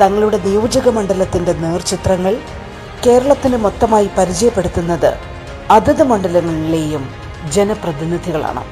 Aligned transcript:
തങ്ങളുടെ 0.00 0.38
നിയോജക 0.38 0.88
മണ്ഡലത്തിന്റെ 0.88 1.52
നേർചിത്രങ്ങൾ 1.52 2.36
കേരളത്തിന് 3.06 3.56
മൊത്തമായി 3.56 4.10
പരിചയപ്പെടുത്തുന്നത് 4.18 5.14
അതത് 5.70 6.02
മണ്ഡലങ്ങളിലെയും 6.02 7.10
ജനപ്രതിനിധികളാണ്. 7.50 8.64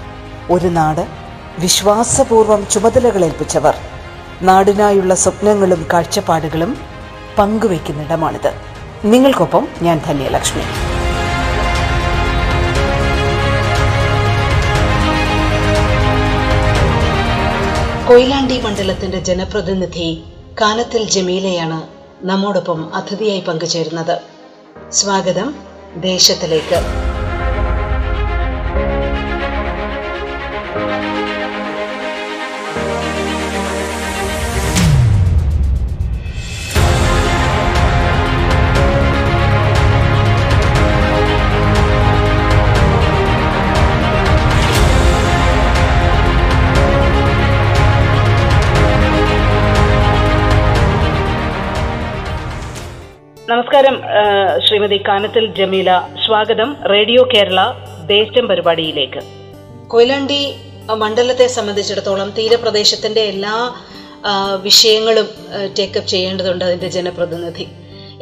ഒരു 0.51 0.69
നാട് 0.69 1.07
വിശ്വാസപൂർവം 1.59 2.67
ചുമതലകൾ 2.71 3.25
ഏൽപ്പിച്ചവർ. 3.25 3.75
നാടിനായുള്ള 4.43 5.15
സ്വപ്നങ്ങളും 5.15 5.87
കാഴ്ചപ്പാടുകളും 5.93 6.77
പങ്കുവയ്ക്കുന്നിടമാണിത്. 7.39 8.53
നിങ്ങൾക്കൊപ്പം 9.05 9.69
ഞാൻ 9.83 10.01
ധന്യലക്ഷ്മി. 10.07 10.63
കൊയിലാണ്ടി 18.09 18.61
മണ്ഡലത്തിന്റെ 18.61 19.21
ജനപ്രതിനിധി 19.21 20.25
കാനത്തിൽ 20.61 21.05
ജമീലയാണ് 21.05 21.79
നമ്മോടൊപ്പം 22.27 22.95
അതിഥിയായി 22.95 23.41
പങ്കുചേരുന്നത്. 23.41 24.21
സ്വാഗതം 24.91 25.49
ദേശത്തിലേക്ക്. 25.97 26.79
ശ്രീമതി 54.63 54.97
കാനത്തിൽ 55.09 55.45
ജമീല 55.55 55.91
സ്വാഗതം 56.25 56.77
റേഡിയോ 56.93 57.23
കേരള 57.35 57.61
ദേശം 58.07 58.49
പരിപാടിയിലേക്ക്. 58.49 59.21
കൊയിലണ്ടി 59.89 60.55
മണ്ഡലത്തെ 60.95 61.47
സംബന്ധിച്ചിടത്തോളം 61.47 62.31
തീരപ്രദേശത്തിന്റെ 62.31 63.21
എല്ലാ 63.21 63.55
വിഷയങ്ങളും 64.63 65.29
ടേക്കപ്പ് 65.79 66.09
ചെയ്യേണ്ടതുണ്ട് 66.09 66.65
അതിന്റെ 66.65 66.89
ജനപ്രതിനിധി. 66.89 67.67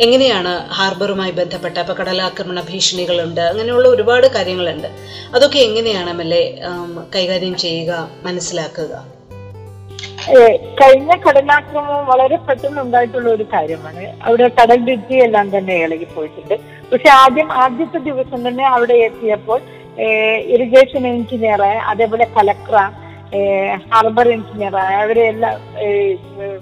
എങ്ങനെയാണ് 0.00 0.52
ഹാർബറുമായി 0.72 1.30
ബന്ധപ്പെട്ട 1.30 1.78
ഇപ്പൊ 1.78 1.94
കടലാക്രമണ 1.94 2.60
ഭീഷണികളുണ്ട് 2.60 3.40
അങ്ങനെയുള്ള 3.40 3.88
ഒരുപാട് 3.88 4.26
കാര്യങ്ങളുണ്ട്. 4.26 4.88
അതൊക്കെ 5.34 5.58
എങ്ങനെയാണ് 5.58 6.10
എം 6.10 6.22
എൽ 6.22 6.34
എ 6.34 6.44
കൈകാര്യം 7.14 7.56
ചെയ്യുക 7.56 8.08
മനസ്സിലാക്കുക? 8.24 9.11
കഴിഞ്ഞ 10.80 11.12
കടലാക്രമണം 11.24 12.02
വളരെ 12.06 12.36
പെട്ടെന്ന് 12.46 12.80
ഉണ്ടായിട്ടുള്ള 12.82 13.28
ഒരു 13.36 13.44
കാര്യമാണ്. 13.54 14.04
അവിടെ 14.26 14.48
കടൽ 14.58 14.80
ഭിത്തി 14.88 15.16
എല്ലാം 15.26 15.46
തന്നെ 15.56 15.76
ഇളകി 15.84 16.06
പോയിട്ടുണ്ട് 16.14 16.56
പക്ഷെ 16.90 17.08
ആദ്യം 17.22 17.48
ആദ്യത്തെ 17.64 18.00
ദിവസം 18.08 18.40
തന്നെ 18.48 18.64
അവിടെ 18.74 18.96
എത്തിയപ്പോൾ 19.08 19.60
ഇറിഗേഷൻ 20.54 21.02
എഞ്ചിനീയർ 21.06 21.62
അതേപോലെ 21.92 22.26
കലക്ടർ 22.36 22.76
ഹാർബർ 23.90 24.26
എഞ്ചിനീയർ 24.28 24.74
അവരെ 25.02 25.22
എല്ലാ 25.26 25.50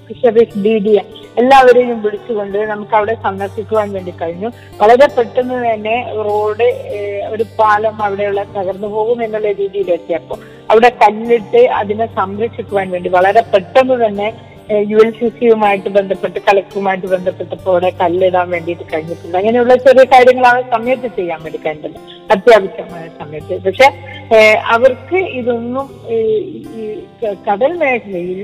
ഫിഷറീസ് 0.06 0.58
ഡി 0.64 0.74
ഡി 0.78 0.92
എല്ലാവരെയും 1.36 1.98
വിളിച്ചുകൊണ്ട് 2.02 2.58
നമുക്ക് 2.66 2.94
അവിടെ 2.94 3.14
സന്ദർശിക്കുവാൻ 3.22 3.88
വേണ്ടി 3.92 4.12
കഴിഞ്ഞു. 4.20 4.48
വളരെ 4.80 5.06
പെട്ടെന്ന് 5.16 5.58
തന്നെ 5.66 5.96
റോഡ് 6.26 6.68
ഒരു 7.30 7.44
പാലം 7.58 8.02
അവിടെയുള്ള 8.02 8.42
തകർന്നു 8.56 8.88
പോകും 8.88 9.18
എന്നുള്ള 9.22 9.50
രീതിയിലെത്തിയപ്പോ 9.52 10.36
അവിടെ 10.70 10.88
കല്ലിട്ട് 11.02 11.62
അതിനെ 11.80 12.06
സംരക്ഷിക്കുവാൻ 12.18 12.90
വേണ്ടി 12.90 13.08
വളരെ 13.08 13.42
പെട്ടെന്ന് 13.52 13.96
തന്നെ 14.06 14.28
യു 14.90 14.98
എൽ 15.04 15.10
സി 15.18 15.28
സിയുമായിട്ട് 15.36 15.90
ബന്ധപ്പെട്ട് 15.96 16.38
കളക്ടറുമായിട്ട് 16.48 17.06
ബന്ധപ്പെട്ടപ്പോൾ 17.06 17.70
അവിടെ 17.72 17.90
കല്ലിടാൻ 18.00 18.46
വേണ്ടിയിട്ട് 18.50 18.84
കഴിഞ്ഞിട്ടുണ്ട്. 18.92 19.36
അങ്ങനെയുള്ള 19.38 19.74
ചെറിയ 19.86 20.04
കാര്യങ്ങൾ 20.12 20.46
ആ 20.50 20.54
സമയത്ത് 20.74 21.08
ചെയ്യാൻ 21.16 21.38
വേണ്ടി 21.44 21.60
കഴിഞ്ഞിട്ടുണ്ട്. 21.66 21.98
അത്യാവശ്യമായ 22.34 23.04
സമയത്ത്. 23.20 23.56
പക്ഷെ 23.66 23.88
അവർക്ക് 24.76 25.20
ഇതൊന്നും 25.40 25.88
ഈ 26.16 26.84
കടൽ 27.48 27.72
മേഖലയിൽ 27.82 28.40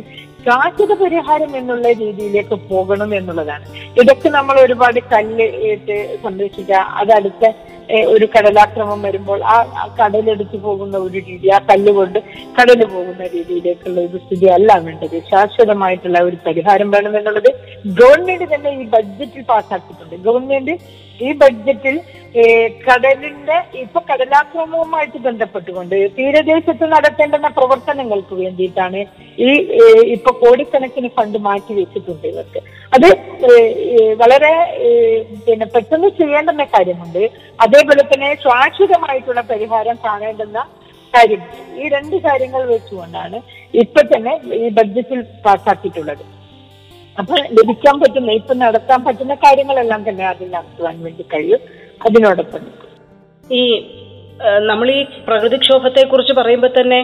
ശാശ്വത 0.47 0.93
പരിഹാരം 1.03 1.53
എന്നുള്ള 1.59 1.87
രീതിയിലേക്ക് 2.03 2.57
പോകണം 2.73 3.11
എന്നുള്ളതാണ്. 3.19 3.67
ഇതൊക്കെ 4.01 4.29
നമ്മൾ 4.39 4.57
ഒരുപാട് 4.61 5.01
കല്ല് 5.13 5.47
ഇട്ട് 5.71 5.97
സംരക്ഷിക്കുക 6.25 6.83
അതടുത്ത 7.01 7.47
ഒരു 8.13 8.27
കടലാക്രമം 8.27 9.01
വരുമ്പോൾ 9.03 9.41
ആ 9.45 9.57
കടലെടുത്തു 10.01 10.57
പോകുന്ന 10.57 10.97
ഒരു 10.99 11.19
രീതി 11.29 11.49
ആ 11.49 11.59
കല്ലുകൊണ്ട് 11.71 12.19
കടൽ 12.59 12.81
പോകുന്ന 12.85 13.23
രീതിയിലേക്കുള്ള 13.35 13.99
ഒരു 14.01 14.19
സ്ഥിതി 14.19 14.47
അല്ല 14.47 14.79
വേണ്ടത്. 14.79 15.17
ശാശ്വതമായിട്ടുള്ള 15.31 16.19
ഒരു 16.19 16.37
പരിഹാരം 16.47 16.91
വേണമെന്നുള്ളത് 16.91 17.51
ഗവൺമെന്റ് 18.01 18.49
തന്നെ 18.55 18.71
ഈ 18.71 18.85
ബഡ്ജറ്റിൽ 18.87 19.45
പാസ്സാക്കിയിട്ടുണ്ട് 19.45 20.17
ഗവൺമെന്റ് 20.29 20.75
ഈ 21.25 21.31
ബഡ്ജറ്റിൽ 21.43 21.97
കടലിന്റെ 22.87 23.57
ഇപ്പൊ 23.83 24.01
കടലാക്രമവുമായിട്ട് 24.09 25.19
ബന്ധപ്പെട്ടുകൊണ്ട് 25.27 25.95
തീരദേശത്ത് 26.17 26.87
നടത്തേണ്ടുന്ന 26.95 27.49
പ്രവർത്തനങ്ങൾക്ക് 27.59 28.35
വേണ്ടിയിട്ടാണ് 28.43 29.01
ഈ 29.47 29.51
ഇപ്പൊ 30.17 30.31
കോടിക്കണക്കിന് 30.43 31.11
ഫണ്ട് 31.19 31.39
മാറ്റി 31.47 31.75
വെച്ചിട്ടുണ്ട് 31.81 32.27
ഇവർക്ക്. 32.33 32.61
അത് 32.97 33.09
വളരെ 34.23 34.53
പിന്നെ 35.47 35.67
പെട്ടെന്ന് 35.75 36.11
ചെയ്യേണ്ടുന്ന 36.21 36.67
കാര്യമുണ്ട്. 36.75 37.23
അതേപോലെ 37.67 38.05
തന്നെ 38.13 38.31
ശാശ്വതമായിട്ടുള്ള 38.47 39.45
പരിഹാരം 39.53 39.99
കാണേണ്ടുന്ന 40.07 40.59
കാര്യം. 41.15 41.43
ഈ 41.81 41.89
രണ്ട് 41.97 42.17
കാര്യങ്ങൾ 42.29 42.63
വെച്ചുകൊണ്ടാണ് 42.75 43.39
ഇപ്പൊ 43.83 44.03
തന്നെ 44.15 44.35
ഈ 44.63 44.69
ബഡ്ജറ്റിൽ 44.79 45.21
പാസ്സാക്കിയിട്ടുള്ളത് 45.47 46.25
അപ്പൊ 47.19 47.35
ലഭിക്കാൻ 47.59 48.01
പറ്റുന്ന 48.01 48.31
ഇപ്പൊ 48.33 48.55
നടത്താൻ 48.55 49.05
പറ്റുന്ന 49.05 49.35
കാര്യങ്ങളെല്ലാം 49.35 50.09
തന്നെ 50.09 50.25
അതിൽ 50.29 50.51
നടത്തുവാൻ 50.51 50.97
വേണ്ടി 51.05 51.25
കഴിയും. 51.35 51.61
അതിനോടൊപ്പം 52.07 52.65
ഈ 53.53 53.63
നമ്മൾ 54.71 54.89
ഈ 54.91 55.03
പ്രകൃതിക്ഷോഭത്തെ 55.27 56.03
കുറിച്ച് 56.07 56.33
പറയുമ്പോൾ 56.33 56.71
തന്നെ 56.81 56.99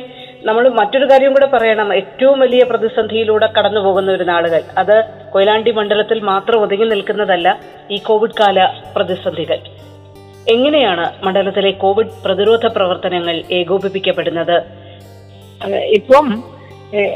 നമ്മൾ 0.44 0.64
മറ്റൊരു 0.68 1.06
കാര്യം 1.10 1.32
കൂടെ 1.32 1.46
പറയണം. 1.46 1.94
ഏറ്റവും 1.94 2.40
വലിയ 2.40 2.62
പ്രതിസന്ധിയിലൂടെ 2.62 3.46
കടന്നു 3.46 3.80
പോകുന്ന 3.80 4.10
ഒരു 4.12 4.24
നാളുകൾ. 4.24 4.62
അത് 4.78 4.96
കൊയിലാണ്ടി 5.32 5.70
മണ്ഡലത്തിൽ 5.70 6.20
മാത്രം 6.20 6.62
ഒതുങ്ങി 6.62 6.84
നിൽക്കുന്നതല്ല 6.84 7.48
ഈ 7.90 7.98
കോവിഡ് 7.98 8.38
കാല 8.40 8.66
പ്രതിസന്ധികൾ. 8.96 9.58
എങ്ങനെയാണ് 10.48 11.06
മണ്ഡലത്തിലെ 11.24 11.70
കോവിഡ് 11.70 12.14
പ്രതിരോധ 12.24 12.66
പ്രവർത്തനങ്ങൾ 12.66 13.42
ഏകോപിപ്പിക്കപ്പെടുന്നത്? 13.50 14.56
ഇപ്പം 15.98 16.26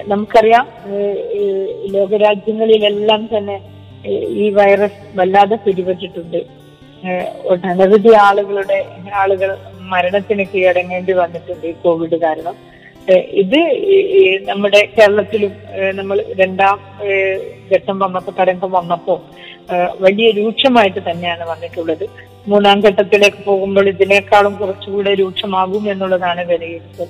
നമുക്കറിയാം 0.07 0.67
ലോകരാജ്യങ്ങളിലെല്ലാം 1.95 3.23
തന്നെ 3.33 3.57
ഈ 4.43 4.47
വൈറസ് 4.51 5.01
വല്ലാതെ 5.19 5.57
പിടിപെട്ടിട്ടുണ്ട്. 5.65 6.41
ഒട്ടനവധി 7.45 8.13
ആളുകളുടെ 8.27 8.79
ആളുകൾ 9.23 9.51
മരണത്തിന് 9.93 10.45
കീഴടങ്ങേണ്ടി 10.53 11.13
വന്നിട്ടുണ്ട് 11.13 11.67
ഈ 11.67 11.75
കോവിഡ് 11.83 12.19
കാരണം. 12.25 12.57
ഇത് 13.43 13.61
നമ്മുടെ 14.49 14.81
കേരളത്തിലും 14.95 15.53
നമ്മൾ 15.99 16.25
രണ്ടാം 16.41 16.79
ഘട്ടം 17.75 17.99
വന്നപ്പോ 17.99 18.33
തരംഗം 18.39 18.73
വന്നപ്പോ 18.79 19.15
വലിയ 20.01 20.31
രൂക്ഷമായിട്ട് 20.31 21.01
തന്നെയാണ് 21.11 21.45
വന്നിട്ടുള്ളത്. 21.51 22.07
മൂന്നാം 22.49 22.81
ഘട്ടത്തിലേക്ക് 22.81 23.41
പോകുമ്പോൾ 23.45 23.89
ഇതിനേക്കാളും 23.89 24.57
കുറച്ചുകൂടെ 24.57 25.15
രൂക്ഷമാകും 25.15 25.85
എന്നുള്ളതാണ് 25.93 26.43
വിലയിരുത്തൽ. 26.51 27.09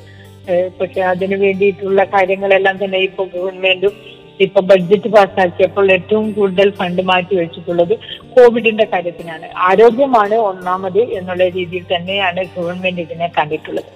പക്ഷെ 0.80 1.00
അതിനു 1.00 1.36
വേണ്ടിയിട്ടുള്ള 1.36 2.04
കാര്യങ്ങളെല്ലാം 2.04 2.84
തന്നെ 2.84 2.98
ഇപ്പൊ 2.98 3.24
ഗവൺമെന്റും 3.24 3.94
ഇപ്പൊ 4.40 4.60
ബഡ്ജറ്റ് 4.60 5.08
പാസ്സാക്കിയപ്പോൾ 5.08 5.92
ഏറ്റവും 5.92 6.32
കൂടുതൽ 6.32 6.70
ഫണ്ട് 6.78 7.02
മാറ്റി 7.02 7.34
വെച്ചിട്ടുള്ളത് 7.36 7.94
കോവിഡിന്റെ 8.34 8.86
കാര്യത്തിനാണ്. 8.92 9.46
ആരോഗ്യമാണ് 9.68 10.34
ഒന്നാമത് 10.34 11.00
എന്നുള്ള 11.18 11.48
രീതിയിൽ 11.48 11.84
തന്നെയാണ് 11.94 12.44
ഗവൺമെന്റ് 12.56 13.00
ഇതിനെ 13.00 13.28
കണ്ടിട്ടുള്ളത്. 13.38 13.90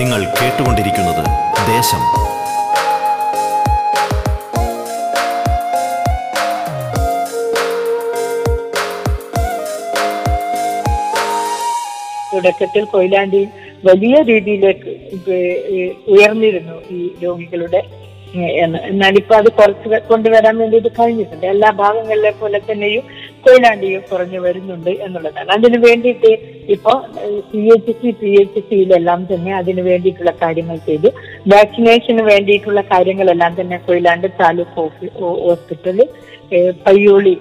നിങ്ങൾ 0.00 0.20
കേട്ടുകൊണ്ടിരിക്കുന്നത് 0.40 1.24
ദേശം. 1.74 2.31
തുടക്കത്തിൽ 12.42 12.84
കൊയിലാണ്ടി 12.94 13.42
വലിയ 13.88 14.16
രീതിയിലേക്ക് 14.30 14.92
ഉയർന്നിരുന്നു 16.14 16.78
ഈ 16.96 17.00
രോഗികളുടെ 17.24 17.82
എന്നാൽ 18.90 19.14
ഇപ്പൊ 19.20 19.34
അത് 19.38 19.48
കുറച്ച് 19.56 19.98
കൊണ്ടുവരാൻ 20.10 20.54
വേണ്ടിയിട്ട് 20.60 20.90
കഴിഞ്ഞിട്ടുണ്ട്. 20.98 21.44
എല്ലാ 21.54 21.70
ഭാഗങ്ങളിലെ 21.80 22.30
പോലെ 22.38 22.58
തന്നെയും 22.68 23.02
കൊയിലാണ്ടിയും 23.44 24.02
കുറഞ്ഞു 24.10 24.38
വരുന്നുണ്ട് 24.44 24.90
എന്നുള്ളതാണ്. 25.04 25.48
അതിനു 25.56 25.78
വേണ്ടിയിട്ട് 25.86 26.30
ഇപ്പൊ 26.74 26.92
C 27.50 27.60
H 27.74 27.92
C 28.00 28.10
P 28.20 28.30
H 28.42 28.60
സിയിലെല്ലാം 28.68 29.20
തന്നെ 29.32 29.52
അതിന് 29.60 29.82
വേണ്ടിയിട്ടുള്ള 29.90 30.32
കാര്യങ്ങൾ 30.42 30.78
ചെയ്തു. 30.88 31.10
വാക്സിനേഷന് 31.54 32.24
വേണ്ടിയിട്ടുള്ള 32.32 32.82
കാര്യങ്ങളെല്ലാം 32.92 33.54
തന്നെ 33.60 33.78
കൊയിലാണ്ട് 33.88 34.28
താലൂക്ക് 34.40 34.86
ഹോസ്പിറ്റലിൽ 35.46 36.08
പയ്യോളി 36.86 37.34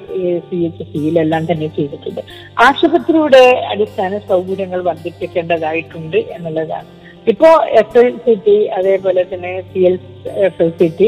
സി 0.48 0.58
എച്ച് 0.68 0.86
സിയിലെല്ലാം 0.92 1.44
തന്നെ 1.52 1.68
ചെയ്തിട്ടുണ്ട്. 1.78 2.22
ആശുപത്രിയുടെ 2.68 3.44
അടിസ്ഥാന 3.72 4.20
സൗകര്യങ്ങൾ 4.32 4.82
വർദ്ധിപ്പിക്കേണ്ടതായിട്ടുണ്ട് 4.90 6.20
എന്നുള്ളതാണ്. 6.38 6.90
ഇപ്പോ 7.32 7.50
എസ് 7.82 8.00
എൽ 8.02 8.12
സി 8.26 8.34
ടി 8.46 8.58
അതേപോലെ 8.78 9.24
തന്നെ 9.34 9.54
C 9.72 9.82
L 9.90 9.98
S 10.48 10.62
L 10.66 10.72
C 10.80 10.88
T 11.00 11.08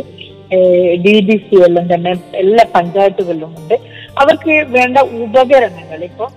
D 1.06 1.16
D 1.28 1.36
C 1.48 1.58
എല്ലാം 1.68 1.86
തന്നെ 1.94 2.12
എല്ലാ 2.44 2.64
പഞ്ചായത്തുകളിലും 2.78 3.52
ഉണ്ട്. 3.60 3.76
അവർക്ക് 4.22 4.56
വേണ്ട 4.78 4.98
ഉപകരണങ്ങൾ 5.26 6.02
ഇപ്പോ 6.10 6.28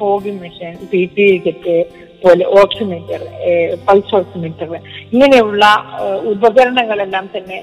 fogging 0.00 0.40
machine 0.42 0.74
P 0.92 1.02
P 1.14 1.24
kit 1.46 1.76
പോലെ 2.22 2.44
ഓക്സിമീറ്റർ 2.60 3.20
പൾസ് 3.86 4.14
ഓക്സിമീറ്റർ 4.18 4.68
ഇങ്ങനെയുള്ള 5.12 5.64
ഉപകരണങ്ങളെല്ലാം 6.32 7.26
തന്നെ 7.36 7.58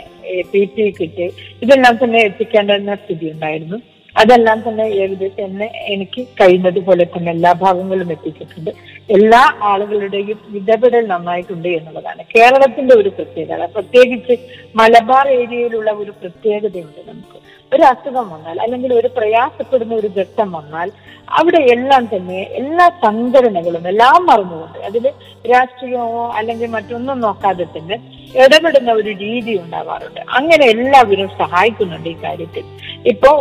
പി 0.51 0.61
ടി 0.75 0.85
കിറ്റ് 0.99 1.27
ഇതെല്ലാം 1.63 1.95
തന്നെ 2.03 2.21
എത്തിക്കേണ്ടുന്ന 2.29 2.95
സ്ഥിതി 2.95 3.27
ഉണ്ടായിരുന്നു 3.35 3.77
അതെല്ലാം 4.15 4.59
തന്നെ 4.65 4.83
ഏകദേശം 5.03 5.43
എന്നെ 5.45 5.67
എനിക്ക് 5.93 6.21
കഴിയുന്നത് 6.39 6.79
പോലെ 6.87 7.05
തന്നെ 7.13 7.29
എല്ലാ 7.31 7.51
ഭാഗങ്ങളും 7.63 8.11
എത്തിച്ചിട്ടുണ്ട്. 8.15 8.71
എല്ലാ 9.17 9.41
ആളുകളുടെയും 9.71 10.37
ഇടപെടൽ 10.59 11.03
നന്നായിട്ടുണ്ട് 11.13 11.69
എന്നുള്ളതാണ്. 11.77 12.21
കേരളത്തിന്റെ 12.35 12.93
ഒരു 13.01 13.09
പ്രത്യേകത. 13.17 13.65
പ്രത്യേകിച്ച് 13.75 14.35
മലബാർ 14.81 15.27
ഏരിയയിലുള്ള 15.39 15.91
ഒരു 16.03 16.13
പ്രത്യേകതയുണ്ട് 16.21 17.01
നമുക്ക്. 17.09 17.37
ഒരു 17.75 17.83
അസുഖം 17.83 18.27
വന്നാൽ 18.29 18.57
അല്ലെങ്കിൽ 18.59 18.91
ഒരു 18.93 19.09
പ്രയാസപ്പെടുന്ന 19.17 19.93
ഒരു 19.95 20.09
ഘട്ടം 20.17 20.49
വന്നാൽ 20.51 20.89
അവിടെ 21.31 21.61
എല്ലാം 21.67 22.03
തന്നെ 22.05 22.39
എല്ലാ 22.55 22.85
സംഘടനകളും 23.03 23.85
എല്ലാം 23.87 24.19
മറന്നുകൊണ്ട് 24.25 24.77
അതിൽ 24.79 25.05
രാഷ്ട്രീയമോ 25.49 26.25
അല്ലെങ്കിൽ 26.37 26.69
മറ്റൊന്നും 26.69 27.17
നോക്കാതെ 27.19 27.65
തന്നെ 27.75 27.97
ഇടപെടുന്ന 28.43 28.91
ഒരു 28.91 29.11
രീതി 29.25 29.53
ഉണ്ടാവാറുണ്ട്. 29.63 30.21
അങ്ങനെ 30.37 30.65
എല്ലാവരും 30.65 31.29
സഹായിക്കുന്നുണ്ട് 31.41 32.09
ഈ 32.09 32.15
കാര്യത്തിൽ. 32.23 32.65
ഇപ്പോ 33.11 33.31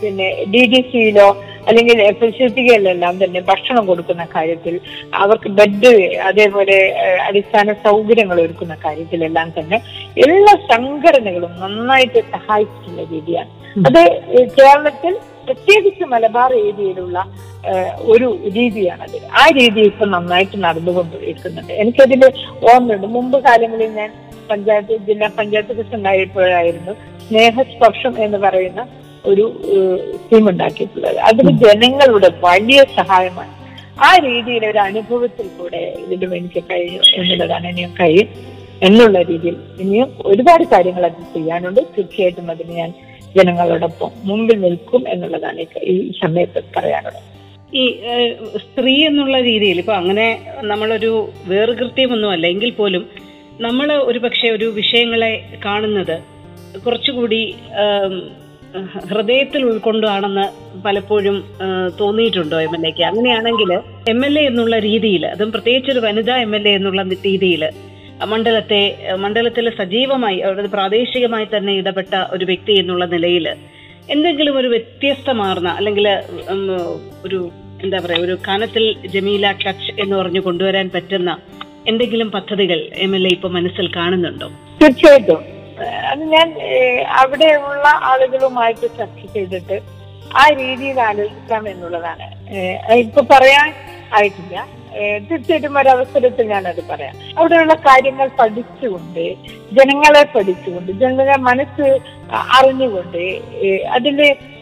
പിന്നെ 0.00 0.28
ഡി 0.52 0.62
ഡി 0.72 0.80
സിയിലോ 0.90 1.28
അല്ലെങ്കിൽ 1.68 2.02
എഫ് 2.02 2.24
എസ് 2.24 2.36
സി 2.38 2.46
ടികളിലെല്ലാം 2.56 3.14
തന്നെ 3.24 3.40
ഭക്ഷണം 3.40 3.86
കൊടുക്കുന്ന 3.86 4.24
കാര്യത്തിൽ 4.34 4.74
അവർക്ക് 5.22 5.48
ബെഡ് 5.48 5.92
അതേപോലെ 6.28 6.76
അടിസ്ഥാന 7.26 7.74
സൗകര്യങ്ങൾ 7.86 8.40
ഒരുക്കുന്ന 8.40 8.76
കാര്യത്തിലെല്ലാം 8.84 9.48
തന്നെ 9.58 9.78
എല്ലാ 10.26 10.54
സംഘടനകളും 10.72 11.52
നന്നായിട്ട് 11.62 12.22
സഹായിച്ചിട്ടുള്ള 12.36 13.04
രീതിയാണ്. 13.12 13.50
അത് 13.88 14.02
കേരളത്തിൽ 14.58 15.14
പ്രത്യേകിച്ച് 15.46 16.04
മലബാർ 16.04 16.52
ഏരിയയിലുള്ള 16.52 17.18
ഒരു 18.12 18.28
രീതിയാണത് 18.56 19.16
ആ 19.40 19.44
രീതി 19.58 19.80
ഇപ്പൊ 19.90 20.04
നന്നായിട്ട് 20.06 20.56
നടന്നുകൊണ്ടിരിക്കുന്നുണ്ട്. 20.64 21.72
എനിക്കതിൽ 21.82 22.22
ഓർമ്മയുണ്ട്. 22.70 23.06
മുമ്പ് 23.16 23.38
കാലങ്ങളിൽ 23.46 23.90
ഞാൻ 24.00 24.10
പഞ്ചായത്ത് 24.50 24.96
ജില്ലാ 25.08 25.28
പഞ്ചായത്ത് 25.38 25.72
പ്രസിഡന്റായപ്പോഴായിരുന്നു 25.78 26.92
സ്നേഹസ്പർശം 27.28 28.14
എന്ന് 28.26 28.38
പറയുന്ന 28.44 28.80
ഒരു 29.30 29.44
സ്കീം 30.20 30.44
ഉണ്ടാക്കിയിട്ടുള്ളത്. 30.50 31.18
അതിന് 31.28 31.52
ജനങ്ങളുടെ 31.64 32.30
വലിയ 32.46 32.80
സഹായമാണ്. 32.98 33.52
ആ 34.08 34.10
രീതിയിൽ 34.26 34.64
ഒരു 34.70 34.80
അനുഭവത്തിൽ 34.88 35.46
കൂടെ 35.58 35.82
ഇതിലും 36.04 36.32
എനിക്ക് 36.38 36.62
കഴിയും 36.70 37.02
എന്നുള്ളതാണ് 37.20 37.66
ഇനിയും 37.72 37.92
കഴിയും 38.00 38.28
എന്നുള്ള 38.88 39.18
രീതിയിൽ 39.30 39.56
ഇനിയും 39.84 40.10
ഒരുപാട് 40.30 40.64
കാര്യങ്ങൾ 40.74 41.04
അത് 41.08 41.22
ചെയ്യാനുണ്ട്. 41.34 41.80
തീർച്ചയായിട്ടും 41.96 42.50
അതിന് 42.54 42.74
ഞാൻ 42.82 42.92
ജനങ്ങളോടൊപ്പം 43.36 44.10
മുമ്പിൽ 44.28 44.60
നിൽക്കും 44.66 45.02
എന്നുള്ളതാണ് 45.14 45.66
ഈ 45.94 45.96
സമയത്ത് 46.22 46.62
പറയാനുള്ളത്. 46.76 47.26
ഈ 47.72 47.84
സ്ത്രീ 48.64 48.94
എന്നുള്ള 49.06 49.36
രീതിയിൽ 49.40 49.78
ഇപ്പൊ 49.78 49.92
അങ്ങനെ 49.92 50.26
നമ്മളൊരു 50.62 51.10
വേർകൃത്യമൊന്നുമല്ല. 51.46 52.46
എങ്കിൽ 52.46 52.70
പോലും 52.70 53.02
നമ്മൾ 53.60 53.88
ഒരു 54.10 54.18
പക്ഷെ 54.18 54.48
ഒരു 54.50 54.66
വിഷയങ്ങളെ 54.76 55.32
കാണുന്നത് 55.64 56.16
കുറച്ചുകൂടി 56.84 57.40
ഹൃദയത്തിൽ 59.10 59.62
ഉൾക്കൊണ്ടാണെന്ന് 59.64 60.46
പലപ്പോഴും 60.82 61.36
തോന്നിയിട്ടുണ്ടോ 62.00 62.60
എം 62.60 62.74
എൽ 62.76 62.86
എക്ക്? 62.86 63.02
അങ്ങനെയാണെങ്കിൽ 63.02 63.70
എം 64.12 64.20
എൽ 64.26 64.38
എ 64.38 64.44
എന്നുള്ള 64.46 64.78
രീതിയിൽ 64.78 65.26
അതും 65.26 65.52
പ്രത്യേകിച്ച് 65.52 65.90
ഒരു 65.90 66.00
വനിതാ 66.00 66.36
എം 66.36 66.56
എൽ 66.56 66.68
എ 66.68 66.74
എന്നുള്ള 66.74 67.02
രീതിയിൽ 67.24 67.62
മണ്ഡലത്തെ 68.26 68.80
മണ്ഡലത്തിൽ 69.16 69.70
സജീവമായി 69.80 70.38
അതായത് 70.40 70.70
പ്രാദേശികമായി 70.70 71.46
തന്നെ 71.54 71.72
ഇടപെട്ട 71.72 72.14
ഒരു 72.32 72.44
വ്യക്തി 72.44 72.72
എന്നുള്ള 72.72 73.04
നിലയിൽ 73.06 73.46
എന്തെങ്കിലും 74.08 74.58
ഒരു 74.58 74.68
വ്യത്യസ്തമാർന്ന 74.68 75.68
അല്ലെങ്കിൽ 75.78 76.06
ഒരു 77.24 77.38
എന്താ 77.82 77.98
പറയാ 78.04 78.18
ഒരു 78.18 78.34
കനത്തിൽ 78.48 78.84
ജമീല 79.14 79.50
ടച്ച് 79.64 79.92
എന്ന് 80.02 80.14
പറഞ്ഞു 80.16 80.40
കൊണ്ടുവരാൻ 80.40 80.86
പറ്റുന്ന 80.94 81.30
എന്തെങ്കിലും 81.86 82.28
പദ്ധതികൾ 82.36 82.78
എം 83.04 83.12
എൽ 83.16 83.24
എ 83.26 83.30
ഇപ്പൊ 83.36 83.48
മനസ്സിൽ 83.48 83.86
കാണുന്നുണ്ടോ? 83.96 84.48
തീർച്ചയായിട്ടും. 84.80 85.40
അത് 86.10 86.22
ഞാൻ 86.34 86.48
അവിടെയുള്ള 87.20 87.88
ആളുകളുമായിട്ട് 88.10 88.86
ചർച്ച 88.98 89.20
ചെയ്തിട്ട് 89.34 89.76
ആ 90.40 90.44
രീതിയിൽ 90.60 91.00
ആലോചിക്കാം 91.00 91.68
എന്നുള്ളതാണ്. 91.68 92.26
ഇപ്പൊ 93.04 93.22
പറയാൻ 93.34 93.68
ആയിട്ടില്ല. 94.18 94.56
തീർച്ചയായിട്ടും 95.28 95.78
ഒരവസരത്തിൽ 95.78 96.46
ഞാനത് 96.52 96.82
പറയാം. 96.90 97.14
അവിടെയുള്ള 97.38 97.74
കാര്യങ്ങൾ 97.88 98.28
പഠിച്ചുകൊണ്ട് 98.40 99.24
ജനങ്ങളെ 99.78 100.22
പഠിച്ചുകൊണ്ട് 100.34 100.90
ജനങ്ങളെ 101.02 101.36
മനസ്സ് 101.48 101.88
അറിഞ്ഞുകൊണ്ട് 102.56 103.22
അതിൽ 103.96 104.18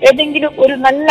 ഏതെങ്കിലും 0.09 0.53
ഒരു 0.65 0.75
നല്ല 0.87 1.09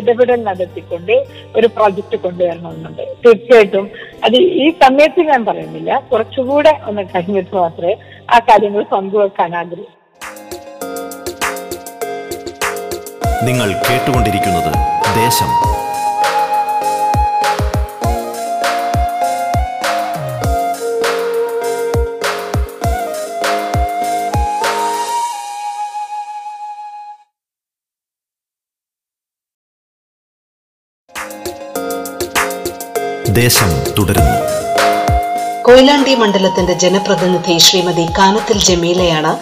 ഇടപെടൽ 0.00 0.40
നടത്തിക്കൊണ്ട് 0.48 1.14
ഒരു 1.56 1.66
പ്രോജക്റ്റ് 1.76 2.18
കൊണ്ടുവരണമെന്നുണ്ട്. 2.24 3.04
തീർച്ചയായിട്ടും 3.24 3.86
അത് 4.24 4.36
ഈ 4.64 4.66
സമയത്ത് 4.82 5.20
ഞാൻ 5.32 5.42
പറയുന്നില്ല. 5.50 6.00
കുറച്ചുകൂടെ 6.12 6.74
ഒന്ന് 6.90 7.04
കഴിഞ്ഞിട്ട് 7.14 7.54
മാത്രമേ 7.56 7.94
ആ 8.34 8.38
കാര്യങ്ങൾ 8.50 8.84
പങ്കുവെക്കാൻ 8.94 9.56
ആഗ്രഹിക്കൂ 9.62 9.92
നിങ്ങൾ 13.46 13.68
കേട്ടുകൊണ്ടിരിക്കുന്നത് 13.86 14.70
ദേശം. 15.22 15.50
ദേശം 33.36 33.70
തുടരുന്നു. 33.98 34.34
കൊയിലാണ്ടി 35.62 36.14
മണ്ഡലത്തിന്റെ 36.14 36.72
ജനപ്രതിനിധി 36.72 37.58
ശ്രീമതി 37.58 38.04
കാനത്തിൽ 38.18 38.58
ജമീലയാണ് 38.58 39.32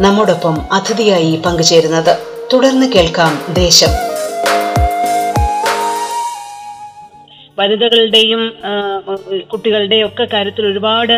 നമ്മോടൊപ്പം 0.00 0.56
അതിഥിയായി 0.72 1.36
പങ്കുചേരുന്നത്. 1.46 2.12
തുടർന്ന് 2.52 2.86
കേൾക്കാം 2.92 3.54
ദേശം. 3.54 3.92
വനിതകളുടെയും 7.58 8.52
കുട്ടികളുടെയും 9.52 10.06
ഒക്കെ 10.06 10.24
കാര്യത്തിൽ 10.32 10.66
ഒരുപാട് 10.66 11.16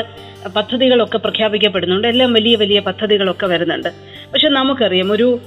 പദ്ധതികളൊക്കെ 0.56 1.18
പ്രഖ്യാപിക്കപ്പെടുന്നുണ്ട്. 1.18 2.08
എല്ലാം 2.08 2.32
വലിയ 2.32 2.56
വലിയ 2.56 2.80
പദ്ധതികളൊക്കെ 2.80 3.46
വരുന്നുണ്ട്. 3.46 3.88
പക്ഷെ 4.32 4.48
നമുക്കറിയാം 4.48 5.12
ഒരു 5.12 5.38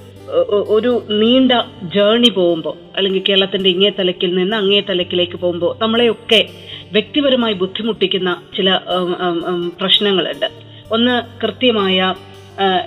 ഒരു 0.78 0.92
നീണ്ട 1.10 1.52
ജേർണി 1.96 2.30
പോകുമ്പോൾ 2.30 2.74
അല്ലെങ്കിൽ 2.96 3.22
കേരളത്തിന്റെ 3.30 3.70
ഇങ്ങേ 3.70 3.92
തലക്കിൽ 4.00 4.36
നിന്ന് 4.36 4.56
അങ്ങേ 4.56 4.82
തലക്കിലേക്ക് 4.90 5.38
പോകുമ്പോൾ 5.38 5.78
നമ്മളെയൊക്കെ 5.82 6.50
വ്യക്തിപരമായി 6.92 7.54
ബുദ്ധിമുട്ടിക്കുന്ന 7.54 8.42
ചില 8.58 8.80
പ്രശ്നങ്ങളുണ്ട്. 9.82 10.48
ഒന്ന് 10.92 11.16
കൃത്യമായ 11.42 12.16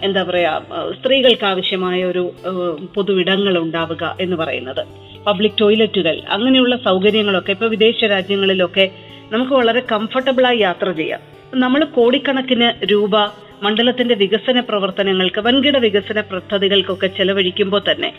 എന്താ 0.03 0.23
പറയാ 0.23 0.53
സ്ത്രീകൾക്ക് 0.99 1.47
ആവശ്യമായ 1.47 2.05
ഒരു 2.05 2.23
പൊതു 2.55 2.87
പൊതുവിടങ്ങൾ 2.95 3.59
ഉണ്ടാവുക 3.59 4.05
എന്ന് 4.21 4.37
പറയുന്നത്. 4.37 4.83
പബ്ലിക് 5.27 5.59
ടോയ്ലറ്റുകൾ 5.61 6.17
അങ്ങനെയുള്ള 6.29 6.77
സൗകര്യങ്ങളൊക്കെ 6.77 7.51
ഇപ്പൊ 7.51 7.67
വിദേശ 7.67 8.05
രാജ്യങ്ങളിലൊക്കെ 8.05 8.85
നമുക്ക് 9.33 9.53
വളരെ 9.53 9.83
കംഫർട്ടബിളായി 9.93 10.59
യാത്ര 10.59 10.93
ചെയ്യാം. 10.93 11.21
നമ്മൾ 11.55 11.81
കോടിക്കണക്കിന് 11.85 12.69
രൂപ 12.91 13.17
മണ്ഡലത്തിന്റെ 13.63 14.15
വികസന 14.15 14.61
പ്രവർത്തനങ്ങൾക്ക് 14.61 15.41
വൻകിട 15.41 15.77
വികസന 15.77 16.21
പദ്ധതികൾക്കൊക്കെ 16.21 17.07
ചെലവഴിക്കുമ്പോൾ 17.07 17.83
തന്നെ 17.91 18.11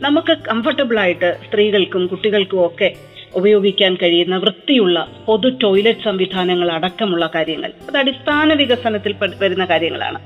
നമുക്ക് 0.00 0.34
കംഫർട്ടബിൾ 0.48 0.98
ആയിട്ട് 0.98 1.38
സ്ത്രീകൾക്കും 1.46 2.06
കുട്ടികൾക്കും 2.06 2.66
ഒക്കെ 2.66 2.88
ഉപയോഗിക്കാൻ 3.34 3.94
കഴിയുന്ന 3.94 4.36
വൃത്തിയുള്ള 4.36 5.08
പൊതു 5.26 5.48
ടോയ്ലറ്റ് 5.62 6.04
സംവിധാനങ്ങൾ 6.04 6.72
അടക്കമുള്ള 6.72 7.30
കാര്യങ്ങൾ. 7.34 7.72
അത് 7.88 7.96
അടിസ്ഥാന 7.96 8.54
വികസനത്തിൽ 8.54 9.14
വരുന്ന 9.40 9.64
കാര്യങ്ങളാണ്. 9.64 10.18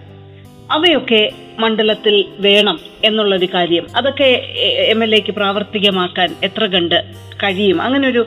അവയൊക്കെ 0.71 1.31
മണ്ഡലത്തിൽ 1.59 2.25
വേണം 2.39 2.81
എന്നുള്ളൊരു 3.05 3.49
കാര്യം. 3.55 3.87
അതൊക്കെ 3.97 4.43
എം 4.65 5.03
എൽ 5.05 5.15
എക്ക് 5.15 5.33
പ്രാവർത്തികമാക്കാൻ 5.33 6.35
എത്ര 6.45 6.67
കണ്ട് 6.67 7.05
കഴിയും? 7.43 7.83
അങ്ങനെ 7.83 8.09
ഒരു 8.09 8.27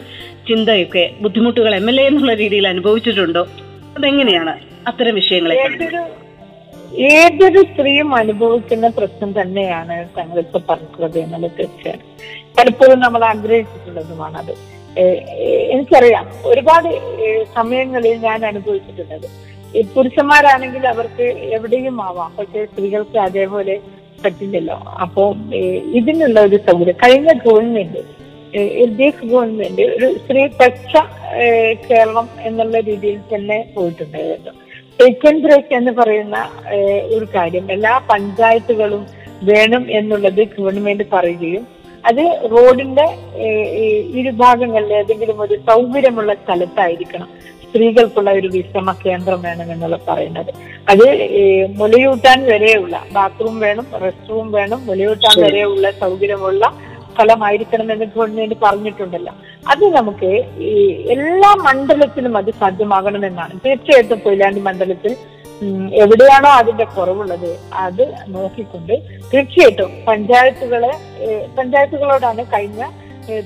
ചിന്തയൊക്കെ 0.49 1.11
ബുദ്ധിമുട്ടുകൾ 1.21 1.75
എം 1.75 1.89
എൽ 1.89 2.01
എ 2.01 2.07
എന്നുള്ള 2.07 2.33
രീതിയിൽ 2.33 2.67
അനുഭവിച്ചിട്ടുണ്ടോ? 2.67 3.47
അതെങ്ങനെയാണ് 3.97 4.59
അത്തരം 4.87 5.15
വിഷയങ്ങളെ 5.15 5.55
ഏതൊരു 6.95 7.61
സ്ത്രീയും 7.61 8.15
അനുഭവിക്കുന്ന 8.15 8.87
പ്രശ്നം 8.87 9.41
തന്നെയാണ് 9.41 10.09
താങ്കൾ 10.17 10.39
ഇപ്പൊ 10.39 10.59
പറഞ്ഞത് 10.69 11.19
എന്നുള്ളത്. 11.19 11.51
തീർച്ചയാണ് 11.59 12.01
പലപ്പോഴും 12.61 12.99
നമ്മൾ 12.99 13.23
ആഗ്രഹിച്ചിട്ടുള്ളതുമാണ് 13.25 14.37
അത് 14.37 14.51
എനിക്കറിയാം. 15.73 16.25
ഒരുപാട് 16.43 16.89
സമയങ്ങളിൽ 17.55 18.15
ഞാൻ 18.25 18.45
അനുഭവിച്ചിട്ടുള്ളത്. 18.45 19.27
ഈ 19.77 19.81
പുരുഷന്മാരാണെങ്കിൽ 19.93 20.87
അവർക്ക് 20.87 21.23
എവിടെയും 21.57 22.01
ആവാം. 22.01 22.31
പക്ഷെ 22.39 22.65
സ്ത്രീകൾക്ക് 22.65 23.17
അതേപോലെ 23.17 23.79
പറ്റില്ലല്ലോ. 24.25 24.75
അപ്പോ 25.01 25.23
ഇതിനുള്ള 25.99 26.39
ഒരു 26.39 26.55
സൗകര്യം. 26.55 26.95
കഴിഞ്ഞ 27.03 27.31
government 27.45 28.01
L 28.57 28.97
D 28.97 29.03
F 29.03 29.25
government 29.25 29.81
ഒരു 29.81 30.07
സ്ത്രീ 30.23 30.45
പക്ഷ 30.47 30.93
കേരളം 31.89 32.29
എന്നുള്ള 32.39 32.79
രീതിയിൽ 32.79 33.19
തന്നെ 33.33 33.57
പോയിട്ടുണ്ടായിരുന്നു. 33.75 34.51
ടേക്ക് 34.99 35.27
ആൻഡ് 35.27 35.43
ബ്രേക്ക് 35.43 35.73
എന്ന് 35.73 35.91
പറയുന്ന 35.91 36.37
ഒരു 37.15 37.27
കാര്യം. 37.35 37.71
എല്ലാ 37.71 37.93
പഞ്ചായത്തുകളും 38.09 39.05
വേണം 39.43 39.85
എന്നുള്ളത് 39.89 40.43
ഗവൺമെന്റ് 40.43 41.03
പറയുകയും 41.13 41.80
അത് 42.09 42.23
റോഡിന്റെ 42.51 43.05
ഇരുഭാഗങ്ങളിൽ 44.19 44.91
ഏതെങ്കിലും 44.99 45.37
ഒരു 45.45 45.55
സൗകര്യമുള്ള 45.69 46.33
സ്ഥലത്തായിരിക്കണം 46.43 47.29
സ്ത്രീകൾക്കുള്ള 47.65 48.29
ഒരു 48.39 48.47
വിശ്രമ 48.53 48.91
കേന്ദ്രം 49.05 49.41
വേണം 49.47 49.67
എന്നുള്ള 49.73 49.97
പറയുന്നത്. 50.07 50.51
അത് 50.91 51.05
മുലയൂട്ടാൻ 51.81 52.39
വരെയുള്ള 52.51 52.95
ബാത്റൂം 53.17 53.55
വേണം 53.65 53.85
റെസ്റ്റ് 54.05 54.29
റൂം 54.29 54.47
വേണം 54.57 54.79
മുലയൂട്ടാൻ 54.89 55.35
വരെയുള്ള 55.45 55.91
സൗകര്യമുള്ള 56.03 56.63
സ്ഥലമായിരിക്കണം 57.13 57.87
എന്ന് 57.93 58.05
ഗവൺമെന്റ് 58.15 58.55
പറഞ്ഞിട്ടുണ്ടല്ലോ. 58.63 59.33
അത് 59.71 59.85
നമുക്ക് 59.95 60.31
ഈ 60.69 60.73
എല്ലാ 61.15 61.49
മണ്ഡലത്തിലും 61.67 62.33
അത് 62.41 62.51
സാധ്യമാകണമെന്നാണ്. 62.61 63.53
തീർച്ചയായിട്ടും 63.65 64.19
കൊയിലാണ്ടി 64.25 64.61
മണ്ഡലത്തിൽ 64.69 65.13
എവിടെയാണോ 66.03 66.49
അതിന്റെ 66.59 66.85
കുറവുള്ളത് 66.95 67.49
അത് 67.85 68.03
നോക്കിക്കൊണ്ട് 68.27 68.95
തീർച്ചയായിട്ടും 69.31 69.91
പഞ്ചായത്തുകളെ 70.07 70.91
പഞ്ചായത്തുകളോടാണ് 71.57 72.43
കഴിഞ്ഞ 72.53 72.81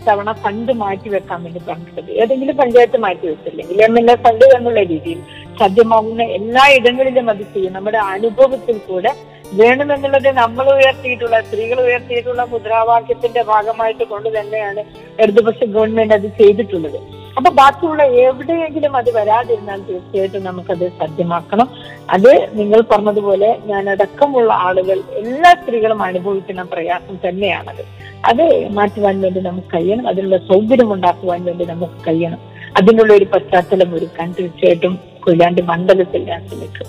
തവണ 0.07 0.29
ഫണ്ട് 0.43 0.71
മാറ്റി 0.81 1.09
വെക്കാൻ 1.13 1.39
വേണ്ടി 1.45 1.61
പറഞ്ഞിട്ടത് 1.69 2.11
ഏതെങ്കിലും 2.21 2.55
പഞ്ചായത്ത് 2.61 2.99
മാറ്റി 3.05 3.25
വെച്ചില്ലെങ്കിൽ 3.31 3.81
എം 3.87 3.95
എൽ 3.99 4.07
എ 4.13 4.15
ഫണ്ട് 4.25 4.45
എന്നുള്ള 4.57 4.81
രീതിയിൽ 4.91 5.19
സാധ്യമാകുന്ന 5.59 6.23
എല്ലാ 6.37 6.63
ഇടങ്ങളിലും 6.77 7.27
അത് 7.33 7.43
ചെയ്യും. 7.53 7.73
നമ്മുടെ 7.77 7.99
അനുഭവത്തിൽ 8.13 8.77
കൂടെ 8.87 9.11
വേണമെന്നുള്ളത് 9.59 10.29
നമ്മൾ 10.39 10.65
ഉയർത്തിയിട്ടുള്ള 10.75 11.37
സ്ത്രീകൾ 11.47 11.79
ഉയർത്തിയിട്ടുള്ള 11.87 12.43
മുദ്രാവാക്യത്തിന്റെ 12.53 13.41
ഭാഗമായിട്ട് 13.51 14.05
കൊണ്ട് 14.13 14.29
തന്നെയാണ് 14.37 14.81
ഇടതുപക്ഷ 15.23 15.63
ഗവൺമെന്റ് 15.75 16.15
അത് 16.19 16.27
ചെയ്തിട്ടുള്ളത്. 16.39 16.99
അപ്പൊ 17.37 17.49
ബാക്കിയുള്ള 17.51 18.03
എവിടെയെങ്കിലും 18.03 18.93
അത് 18.95 19.09
വരാതിരുന്നാൽ 19.15 19.79
തീർച്ചയായിട്ടും 19.89 20.43
നമുക്കത് 20.43 20.85
സാധ്യമാക്കണം 20.99 21.67
അത് 22.09 22.31
നിങ്ങൾ 22.53 22.81
പറഞ്ഞതുപോലെ 22.91 23.49
ഞാൻ 23.65 23.89
അടക്കമുള്ള 23.89 24.53
ആളുകൾ 24.67 24.97
എല്ലാ 25.21 25.51
സ്ത്രീകളും 25.51 26.01
അനുഭവിക്കുന്ന 26.03 26.63
പ്രയാസം 26.63 27.15
തന്നെയാണത്. 27.27 27.83
അത് 28.25 28.45
മാറ്റുവാൻ 28.73 29.21
വേണ്ടി 29.21 29.41
നമുക്ക് 29.41 29.67
കഴിയണം. 29.75 30.07
അതിനുള്ള 30.07 30.37
സൗകര്യം 30.37 30.93
ഉണ്ടാക്കുവാൻ 30.93 31.43
വേണ്ടി 31.45 31.65
നമുക്ക് 31.65 31.99
കഴിയണം. 32.07 32.39
അതിനുള്ള 32.77 33.13
ഒരു 33.13 33.25
പശ്ചാത്തലം 33.25 33.95
ഒരുക്കാൻ 33.95 34.29
തീർച്ചയായിട്ടും 34.39 34.95
കൊയിലാണ്ട് 35.19 35.61
മണ്ഡലത്തിൽ 35.61 36.23
ഞാൻ 36.23 36.41
ശ്രമിക്കും. 36.47 36.87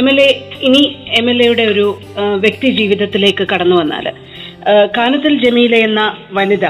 എം 0.00 0.08
എൽ 0.10 0.18
എ 0.20 0.28
ഇനി 0.62 0.82
എം 1.18 1.30
എൽ 1.30 1.38
എയുടെ 1.42 1.62
ഒരു 1.62 1.86
വ്യക്തി 2.16 2.68
ജീവിതത്തിലേക്ക് 2.70 3.46
കടന്നു 3.54 3.76
വന്നാൽ 3.76 4.06
കാനത്തിൽ 4.96 5.34
ജമീല 5.44 5.74
എന്ന 5.76 6.02
വനിത 6.32 6.66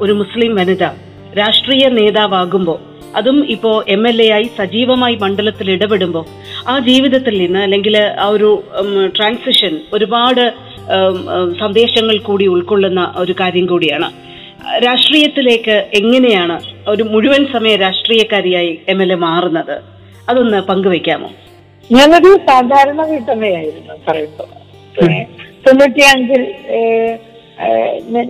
ഒരു 0.00 0.12
മുസ്ലിം 0.12 0.54
വനിത 0.54 0.84
രാഷ്ട്രീയ 1.38 1.88
നേതാവാകുമ്പോൾ 1.88 2.78
അതും 3.16 3.38
ഇപ്പോൾ 3.50 3.84
എം 3.88 4.08
എൽ 4.08 4.22
എ 4.22 4.28
ആയി 4.30 4.50
സജീവമായി 4.58 5.16
മണ്ഡലത്തിൽ 5.16 5.70
ഇടപെടുമ്പോൾ 5.70 6.24
ആ 6.68 6.78
ജീവിതത്തിൽ 6.78 7.34
നിന്ന് 7.42 7.58
അല്ലെങ്കിൽ 7.58 7.98
ആ 7.98 8.26
ഒരു 8.26 8.50
ട്രാൻസിഷൻ 9.16 9.80
ഒരുപാട് 9.92 10.52
സന്ദേശങ്ങൾ 11.60 12.18
കൂടി 12.18 12.46
ഉൾക്കൊള്ളുന്ന 12.46 13.14
ഒരു 13.16 13.34
കാര്യം 13.40 13.66
കൂടിയാണ്. 13.66 14.08
രാഷ്ട്രീയത്തിലേക്ക് 14.86 15.76
എങ്ങനെയാണ് 15.94 16.56
ഒരു 16.88 17.02
മുഴുവൻ 17.02 17.46
സമയ 17.52 17.76
രാഷ്ട്രീയക്കാരിയായി 17.76 18.78
എം 18.88 19.02
എൽ 19.02 19.12
എ 19.12 19.18
മാറുന്നത്? 19.26 19.76
അതൊന്ന് 20.28 20.60
പങ്കുവെക്കാമോ 20.62 21.30
ഞാനൊരു 21.92 22.30
സാധാരണ 22.46 23.02
വീട്ടമ്മയായിരുന്നു 23.02 23.94
പറയുമ്പോ. 24.08 24.44
തൊണ്ണൂറ്റിയഞ്ചിൽ 25.66 26.42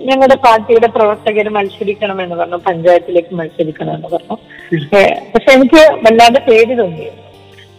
ഞങ്ങളുടെ 0.09 0.37
പാർട്ടിയുടെ 0.45 0.88
പ്രവർത്തകർ 0.97 1.47
മത്സരിക്കണമെന്ന് 1.57 2.37
പറഞ്ഞു 2.41 2.59
പഞ്ചായത്തിലേക്ക് 2.69 3.33
മത്സരിക്കണമെന്ന് 3.41 4.09
പറഞ്ഞു. 4.14 4.37
പക്ഷെ 5.35 5.50
എനിക്ക് 5.57 5.83
വല്ലാതെ 6.07 6.41
പേടി 6.49 6.75
തോന്നി 6.81 7.09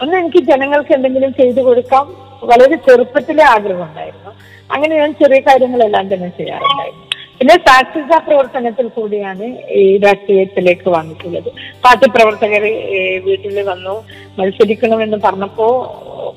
ഒന്ന് 0.03 0.15
എനിക്ക് 0.21 0.39
ജനങ്ങൾക്ക് 0.51 0.93
എന്തെങ്കിലും 0.97 1.31
ചെയ്തു 1.39 1.61
കൊടുക്കാം 1.67 2.05
വളരെ 2.49 2.77
ചെറുപ്പത്തിലെ 2.85 3.43
ആഗ്രഹം 3.55 3.85
ഉണ്ടായിരുന്നു 3.89 4.31
അങ്ങനെ 4.73 4.93
ഞാൻ 5.01 5.11
ചെറിയ 5.21 5.39
കാര്യങ്ങളെല്ലാം 5.47 6.05
തന്നെ 6.13 6.29
ചെയ്യാറുണ്ടായിരുന്നു. 6.37 7.01
പിന്നെ 7.37 7.55
സാക്ഷരതാ 7.67 8.17
പ്രവർത്തനത്തിൽ 8.25 8.87
കൂടിയാണ് 8.97 9.45
ഈ 9.81 9.83
രാഷ്ട്രീയത്തിലേക്ക് 10.03 10.87
വന്നിട്ടുള്ളത്. 10.95 11.49
പാർട്ടി 11.83 12.07
പ്രവർത്തകർ 12.15 12.63
വീട്ടിൽ 13.27 13.57
വന്നു 13.71 13.95
മത്സരിക്കണമെന്ന് 14.39 15.19
പറഞ്ഞപ്പോ 15.25 15.67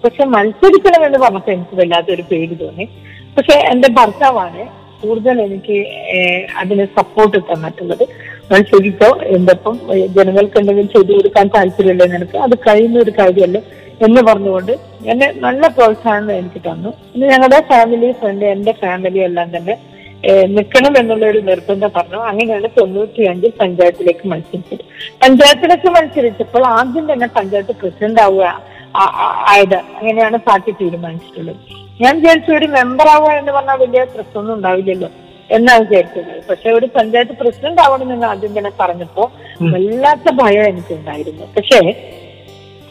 പക്ഷെ 0.04 0.24
മത്സരിക്കണമെന്ന് 0.36 1.20
പറഞ്ഞപ്പോ 1.24 1.52
എനിക്ക് 1.56 1.76
വല്ലാത്തൊരു 1.80 2.24
പേടി 2.32 2.56
തോന്നി. 2.64 2.86
പക്ഷെ 3.36 3.56
എന്റെ 3.72 3.88
ഭർത്താവാണ് 3.98 4.64
കൂടുതൽ 5.02 5.36
എനിക്ക് 5.46 5.76
അതിന് 6.62 6.84
സപ്പോർട്ട് 6.98 7.38
തന്നിട്ടുള്ളത് 7.50 8.04
മത്സരിച്ചോ 8.50 9.08
എന്തൊപ്പം 9.36 9.74
എന്തപ്പം 9.76 9.76
ജനങ്ങൾക്ക് 10.16 10.56
എന്തെങ്കിലും 10.60 10.88
ചെയ്തു 10.94 11.12
കൊടുക്കാൻ 11.16 11.46
താല്പര്യമില്ല 11.56 12.04
നിനക്ക് 12.14 12.38
അത് 12.46 12.54
കഴിയുന്ന 12.66 12.98
ഒരു 13.04 13.12
കാര്യമല്ല 13.18 13.58
എന്ന് 14.06 14.20
പറഞ്ഞുകൊണ്ട് 14.28 14.72
എന്നെ 15.12 15.26
നല്ല 15.44 15.68
പ്രോത്സാഹനം 15.76 16.32
എനിക്ക് 16.40 16.60
തന്നു. 16.68 16.90
പിന്നെ 17.12 17.26
ഞങ്ങളുടെ 17.32 17.60
ഫാമിലി 17.70 18.08
ഫ്രണ്ട് 18.20 18.44
എന്റെ 18.54 18.72
ഫാമിലി 18.82 19.20
എല്ലാം 19.28 19.48
തന്നെ 19.56 19.74
നിൽക്കണം 20.56 20.92
എന്നുള്ള 21.00 21.24
ഒരു 21.32 21.40
നിർബന്ധം 21.48 21.90
പറഞ്ഞു. 21.96 22.20
അങ്ങനെയാണ് 22.30 22.68
തൊണ്ണൂറ്റി 22.78 23.22
അഞ്ചിൽ 23.32 23.52
പഞ്ചായത്തിലേക്ക് 23.60 24.24
മത്സരിച്ചത്. 24.32 24.84
പഞ്ചായത്തിലേക്ക് 25.22 25.90
മത്സരിച്ചപ്പോൾ 25.96 26.64
ആദ്യം 26.78 27.04
തന്നെ 27.12 27.28
പഞ്ചായത്ത് 27.38 27.74
പ്രസിഡന്റ് 27.82 28.22
ആവുക 28.26 28.46
ആയത്. 29.52 29.78
അങ്ങനെയാണ് 29.98 30.38
പാർട്ടി 30.48 30.72
തീരുമാനിച്ചിട്ടുള്ളത്. 30.80 31.60
ഞാൻ 32.02 32.12
വിചാരിച്ചു 32.20 32.52
ഒരു 32.52 32.66
മെമ്പർ 32.78 33.08
ആവുക 33.08 33.30
എന്ന് 33.40 33.52
പറഞ്ഞാൽ 33.52 33.78
വലിയ 33.84 34.02
പ്രശ്നമൊന്നും 34.14 34.54
ഉണ്ടാവില്ലല്ലോ 34.56 35.08
എന്നാണ് 35.56 35.82
വിചാരിച്ചത്. 35.84 36.32
പക്ഷെ 36.50 36.68
ഒരു 36.70 36.86
പഞ്ചായത്ത് 36.96 37.34
പ്രസിഡന്റ് 37.40 37.82
ആവണം 37.86 38.12
എന്ന് 38.12 38.26
ആദ്യം 38.26 38.52
തന്നെ 38.58 38.72
പറഞ്ഞപ്പോ 38.80 39.24
വല്ലാത്ത 39.74 40.30
ഭയം 40.42 40.64
എനിക്കുണ്ടായിരുന്നു. 40.72 41.44
പക്ഷേ 41.56 41.80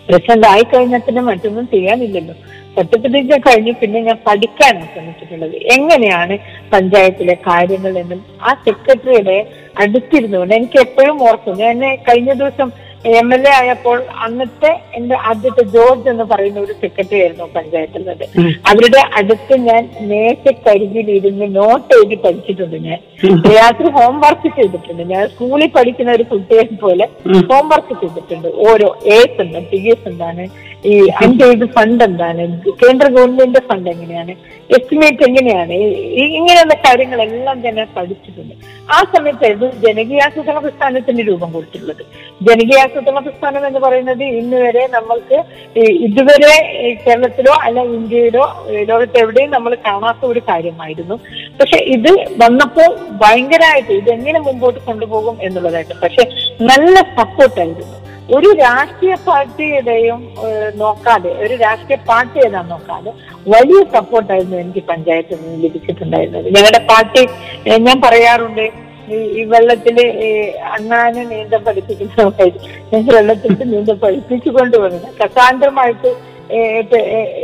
പ്രസിഡന്റ് 0.08 0.48
ആയി 0.48 0.64
കഴിഞ്ഞാൽ 0.64 1.02
പിന്നെ 1.08 1.22
മറ്റൊന്നും 1.22 1.68
ചെയ്യാനില്ലല്ലോ. 1.74 2.36
സത്യപ്രതിജ്ഞ 2.78 3.36
കഴിഞ്ഞു 3.38 3.74
പിന്നെ 3.82 4.00
ഞാൻ 4.08 4.18
പഠിക്കാനാണ് 4.28 4.88
ശ്രമിച്ചിട്ടുള്ളത്. 4.94 5.56
എങ്ങനെയാണ് 5.76 6.36
പഞ്ചായത്തിലെ 6.74 7.36
കാര്യങ്ങൾ 7.48 7.94
എന്നും 8.02 8.20
ആ 8.48 8.52
സെക്രട്ടറിയുടെ 8.66 9.38
അടുത്തിരുന്നുകൊണ്ട് 9.84 10.56
എനിക്ക് 10.56 10.80
എപ്പോഴും 10.86 11.18
ഓർക്കുന്നു 11.28 11.64
എന്നെ 11.74 11.92
കഴിഞ്ഞ 12.10 12.34
ദിവസം 12.34 12.70
എം 13.14 13.28
എൽ 13.34 13.44
എ 13.48 13.52
ആയപ്പോൾ 13.52 13.98
അന്നത്തെ 14.26 14.70
എന്റെ 14.94 15.16
ആദ്യത്തെ 15.30 15.64
ജോർജ് 15.74 16.08
എന്ന് 16.10 16.24
പറയുന്ന 16.24 16.60
ഒരു 16.60 16.74
സെക്രട്ടറി 16.82 17.20
ആയിരുന്നു 17.20 17.48
പഞ്ചായത്തിലുള്ളത് 17.56 18.24
അവരുടെ 18.66 19.02
അടുത്ത് 19.20 19.56
ഞാൻ 19.62 19.84
മേശക്കരികിൽ 20.10 21.10
ഇരുന്ന് 21.12 21.48
നോട്ട് 21.56 21.92
എഴുതി 21.94 22.18
പഠിച്ചിട്ടുണ്ട് 22.24 22.78
ഞാൻ. 22.88 23.00
രാത്രി 23.58 23.90
ഹോംവർക്ക് 23.98 24.50
ചെയ്തിട്ടുണ്ട്. 24.56 25.04
ഞാൻ 25.12 25.24
സ്കൂളിൽ 25.34 25.70
പഠിക്കുന്ന 25.76 26.12
ഒരു 26.18 26.24
കുട്ടിയെ 26.32 26.64
പോലെ 26.84 27.06
ഹോംവർക്ക് 27.52 27.96
ചെയ്തിട്ടുണ്ട്. 28.02 28.48
ഓരോ 28.68 28.88
എസ് 29.18 29.42
ഉണ്ട് 29.44 29.60
പി 29.72 29.80
എസ് 29.94 30.08
എന്താണ് 30.12 30.46
ഈ 30.90 30.96
അൺഎയ്ഡ് 31.22 31.66
ഫണ്ട് 31.76 32.04
എന്താണ് 32.04 32.44
കേന്ദ്ര 32.82 33.06
ഗവൺമെന്റിന്റെ 33.16 33.62
ഫണ്ട് 33.70 33.88
എങ്ങനെയാണ് 33.94 34.34
എസ്റ്റിമേറ്റ് 34.76 35.24
എങ്ങനെയാണ് 35.28 35.76
ഇങ്ങനെയുള്ള 36.38 36.76
കാര്യങ്ങളെല്ലാം 36.86 37.58
തന്നെ 37.66 37.84
പഠിച്ചിട്ടുണ്ട്. 37.96 38.54
ആ 38.96 38.98
സമയത്തായിരുന്നു 39.14 39.68
ജനകീയാസൂത്രണ 39.86 40.58
പ്രസ്ഥാനത്തിന് 40.66 41.24
രൂപം 41.30 41.50
കൊടുത്തിട്ടുള്ളത്. 41.54 42.04
ജനകീയാസൂത്രണ 42.48 43.20
പ്രസ്ഥാനം 43.28 43.68
എന്ന് 43.68 43.80
പറയുന്നത് 43.80 44.24
ഇന്ന് 44.24 44.58
വരെ 44.66 44.88
നമ്മൾക്ക് 44.98 45.40
ഇതുവരെ 46.08 46.54
കേരളത്തിലോ 47.06 47.54
അല്ല 47.66 47.80
ഇന്ത്യയിലോ 47.98 48.46
ലോകത്തെവിടെയും 48.92 49.52
നമ്മൾ 49.52 49.78
കാണാത്ത 49.88 50.26
ഒരു 50.32 50.42
കാര്യമായിരുന്നു. 50.50 51.18
പക്ഷെ 51.62 51.78
ഇത് 51.98 52.12
വന്നപ്പോൾ 52.44 52.90
ഭയങ്കരമായിട്ട് 53.22 53.94
ഇതെങ്ങനെ 54.02 54.40
മുമ്പോട്ട് 54.48 54.80
കൊണ്ടുപോകും 54.88 55.38
എന്നുള്ളതായിട്ട്. 55.48 55.96
പക്ഷെ 56.04 56.24
നല്ല 56.72 56.96
സപ്പോർട്ടായിരുന്നു 57.20 57.98
ഒരു 58.36 58.50
രാഷ്ട്രീയ 58.60 59.16
പാർട്ടിയുടെയും 59.28 60.22
നോക്കാതെ 60.82 61.32
ഒരു 61.44 61.56
രാഷ്ട്രീയ 61.56 61.98
പാർട്ടി 62.10 62.40
ഏതാ 62.46 62.62
നോക്കാതെ 62.72 63.12
വലിയ 63.54 63.82
സപ്പോർട്ടായിരുന്നു 63.96 64.58
എനിക്ക് 64.64 64.84
പഞ്ചായത്തിൽ 64.92 65.38
നിന്ന് 65.42 65.60
ലഭിച്ചിട്ടുണ്ടായിരുന്നത്. 65.66 66.48
ഞങ്ങളുടെ 66.56 66.82
പാർട്ടി 66.92 67.24
ഞാൻ 67.88 68.00
പറയാറുണ്ട് 68.06 68.66
ഈ 69.40 69.42
വെള്ളത്തിൽ 69.52 69.98
അണ്ണാനെ 70.76 71.24
നീന്തം 71.34 71.62
പഠിപ്പിക്കുന്ന 71.66 72.48
ഞങ്ങൾ 72.94 73.12
വെള്ളത്തിൽ 73.18 73.52
നീന്തം 73.74 73.98
പഠിപ്പിച്ചു 74.06 74.52
കൊണ്ടുവന്നത് 74.58 75.10
കസാന്തരമായിട്ട് 75.22 76.12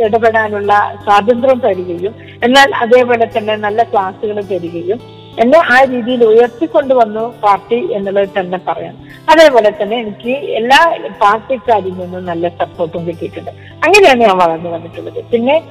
ഇടപെടാനുള്ള 0.06 0.74
സ്വാതന്ത്ര്യം 1.04 1.60
തരികയും 1.68 2.14
എന്നാൽ 2.44 2.70
അതേപോലെ 2.84 3.26
തന്നെ 3.38 3.56
നല്ല 3.66 3.84
ക്ലാസ്സുകൾ 3.84 4.38
തരികയും 4.52 5.00
എന്നെ 5.40 5.60
ആ 5.76 5.84
രീതിയിൽ 5.84 6.24
ഉയർത്തിക്കൊണ്ടുവന്നു 6.24 7.34
പാർട്ടി 7.44 7.80
എന്നുള്ളത് 7.94 8.30
തന്നെ 8.40 8.58
പറയാം. 8.58 8.96
അതേപോലെ 9.30 9.70
തന്നെ 9.82 9.98
എനിക്ക് 9.98 10.30
എല്ലാ 10.30 10.80
പാർട്ടിക്കാരിൽ 11.22 11.94
നിന്നും 12.02 12.26
നല്ല 12.26 12.50
സപ്പോർട്ടും 12.50 13.08
കിട്ടിയിട്ടുണ്ട്. 13.08 13.52
അങ്ങനെയാണ് 13.86 14.22
ഞാൻ 14.22 14.38
വളർന്നു 14.38 14.70
വന്നിട്ടുള്ളത്. 14.70 15.20
പിന്നെ 15.34 15.62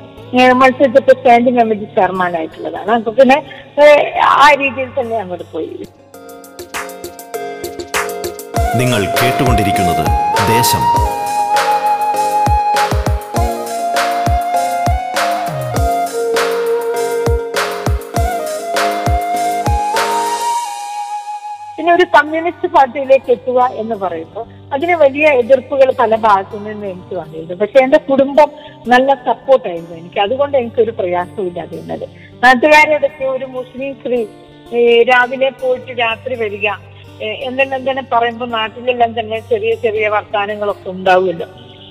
ഏഹ് 0.41 0.53
മത്സരത്തിൽ 0.53 1.15
സ്റ്റാൻഡിംഗ് 1.19 1.61
കമ്മിറ്റി 1.61 1.85
ചെയർമാൻ 1.85 2.37
ആയിട്ടുള്ളതാണ്. 2.37 2.91
അപ്പൊ 2.91 3.13
പിന്നെ 3.13 3.39
ആ 4.23 4.49
രീതിയിൽ 4.63 4.91
തന്നെ 5.01 5.17
അങ്ങോട്ട് 5.19 5.45
പോയി. 5.53 5.71
നിങ്ങൾ 8.81 9.01
കേട്ടുകൊണ്ടിരിക്കുന്നത് 9.21 10.05
ദേശം. 10.55 10.83
പിന്നെ 21.81 21.93
ഒരു 21.99 22.05
കമ്മ്യൂണിസ്റ്റ് 22.15 22.69
പാർട്ടിയിലേക്ക് 22.73 23.31
എത്തുക 23.35 23.59
എന്ന് 23.83 23.97
പറയുമ്പോൾ 24.01 24.43
അതിന് 24.75 24.95
വലിയ 25.03 25.27
എതിർപ്പുകൾ 25.43 25.89
പല 26.01 26.17
ഭാഗത്തു 26.25 26.57
നിന്ന് 26.65 26.87
എനിക്ക് 26.95 27.15
വന്നിരുന്നു 27.21 27.55
പക്ഷെ 27.63 27.79
എന്റെ 27.85 27.99
കുടുംബം 28.09 28.49
നല്ല 28.93 29.15
സപ്പോർട്ടായിരുന്നു 29.29 29.95
എനിക്ക്. 30.01 30.19
അതുകൊണ്ട് 30.25 30.57
എനിക്കൊരു 30.61 30.93
പ്രയാസമില്ല 30.99 31.59
അതിരുന്നത് 31.67 32.05
നാട്ടുകാരോടൊക്കെ 32.45 33.25
ഒരു 33.37 33.47
മുസ്ലിം 33.57 33.95
സ്ത്രീ 34.01 34.21
രാവിലെ 35.11 35.51
പോയിട്ട് 35.63 35.93
രാത്രി 36.05 36.37
വരിക 36.45 36.69
എന്തെല്ലാം 37.49 37.79
എന്തെങ്കിലും 37.81 38.07
പറയുമ്പോൾ 38.15 38.51
നാട്ടിലെല്ലാം 38.59 39.13
തന്നെ 39.21 39.39
ചെറിയ 39.53 39.73
ചെറിയ 39.87 40.09
വർത്താനങ്ങളൊക്കെ 40.17 40.89
ഉണ്ടാവുമല്ലോ. 40.97 41.49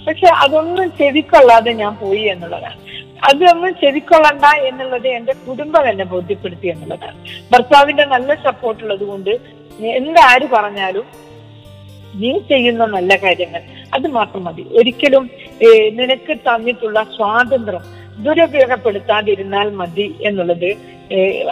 പക്ഷെ 0.08 0.30
അതൊന്നും 0.44 0.88
ചെവിക്കൊള്ളാതെ 1.00 1.74
ഞാൻ 1.84 1.96
പോയി 2.04 2.26
എന്നുള്ളതാണ്. 2.34 2.80
അതൊന്നും 3.28 3.72
ചെവിക്കൊള്ളണ്ട 3.80 4.46
എന്നുള്ളത് 4.68 5.08
എന്റെ 5.20 5.34
കുടുംബം 5.46 5.86
എന്നെ 5.90 6.06
ബോധ്യപ്പെടുത്തി 6.14 6.68
എന്നുള്ളതാണ്. 6.74 7.18
ഭർത്താവിന്റെ 7.54 8.06
നല്ല 8.14 8.36
സപ്പോർട്ട് 8.46 8.84
ഉള്ളത് 8.84 9.04
കൊണ്ട് 9.14 9.34
എന്താര് 10.00 10.46
പറഞ്ഞാലും 10.56 11.06
നീ 12.22 12.32
ചെയ്യുന്ന 12.52 12.84
നല്ല 12.98 13.12
കാര്യങ്ങൾ 13.24 13.62
അത് 13.96 14.08
മാത്രം 14.18 14.44
മതി. 14.48 14.64
ഒരിക്കലും 14.80 15.24
നിനക്ക് 16.00 16.34
തന്നിട്ടുള്ള 16.48 17.00
സ്വാതന്ത്ര്യം 17.16 17.84
ദുരുപയോഗപ്പെടുത്താതിരുന്നാൽ 18.26 19.68
മതി 19.82 20.08
എന്നുള്ളത് 20.28 20.70